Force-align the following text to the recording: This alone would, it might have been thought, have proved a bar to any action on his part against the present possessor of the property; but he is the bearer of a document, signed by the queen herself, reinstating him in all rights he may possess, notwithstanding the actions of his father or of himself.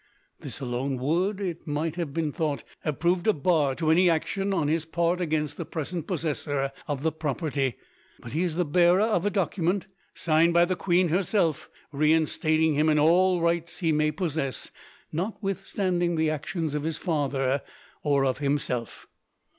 This 0.39 0.59
alone 0.59 0.97
would, 0.97 1.39
it 1.39 1.67
might 1.67 1.95
have 1.95 2.11
been 2.11 2.31
thought, 2.31 2.63
have 2.79 2.97
proved 2.97 3.27
a 3.27 3.33
bar 3.33 3.75
to 3.75 3.91
any 3.91 4.09
action 4.09 4.51
on 4.51 4.67
his 4.67 4.83
part 4.83 5.21
against 5.21 5.57
the 5.57 5.63
present 5.65 6.07
possessor 6.07 6.71
of 6.87 7.03
the 7.03 7.11
property; 7.11 7.75
but 8.19 8.31
he 8.31 8.41
is 8.41 8.55
the 8.55 8.65
bearer 8.65 9.01
of 9.01 9.27
a 9.27 9.29
document, 9.29 9.85
signed 10.15 10.55
by 10.55 10.65
the 10.65 10.75
queen 10.75 11.09
herself, 11.09 11.69
reinstating 11.91 12.73
him 12.73 12.89
in 12.89 12.97
all 12.97 13.41
rights 13.41 13.77
he 13.77 13.91
may 13.91 14.09
possess, 14.09 14.71
notwithstanding 15.11 16.15
the 16.15 16.31
actions 16.31 16.73
of 16.73 16.81
his 16.81 16.97
father 16.97 17.61
or 18.01 18.25
of 18.25 18.39
himself. 18.39 19.05